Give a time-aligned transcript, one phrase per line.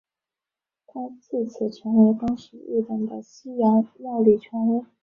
[0.87, 4.83] 他自此成为当时日本的西洋料理权威。